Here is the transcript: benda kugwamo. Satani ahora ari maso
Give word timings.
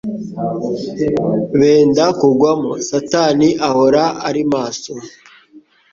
benda 1.59 2.05
kugwamo. 2.19 2.71
Satani 2.89 3.47
ahora 3.67 4.03
ari 4.27 4.43
maso 4.53 4.91